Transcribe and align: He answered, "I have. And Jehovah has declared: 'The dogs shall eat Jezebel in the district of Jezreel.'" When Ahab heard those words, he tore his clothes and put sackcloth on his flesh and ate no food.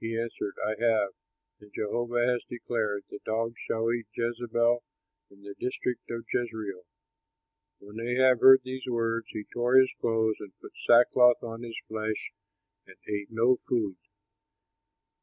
He 0.00 0.18
answered, 0.18 0.54
"I 0.66 0.74
have. 0.82 1.10
And 1.60 1.70
Jehovah 1.74 2.24
has 2.24 2.42
declared: 2.48 3.04
'The 3.10 3.18
dogs 3.26 3.58
shall 3.58 3.92
eat 3.92 4.06
Jezebel 4.14 4.82
in 5.30 5.42
the 5.42 5.54
district 5.60 6.10
of 6.10 6.24
Jezreel.'" 6.32 6.86
When 7.80 8.00
Ahab 8.00 8.40
heard 8.40 8.62
those 8.64 8.86
words, 8.86 9.26
he 9.28 9.44
tore 9.44 9.74
his 9.74 9.92
clothes 10.00 10.36
and 10.40 10.58
put 10.62 10.72
sackcloth 10.78 11.42
on 11.42 11.60
his 11.62 11.78
flesh 11.88 12.32
and 12.86 12.96
ate 13.06 13.30
no 13.30 13.56
food. 13.68 13.96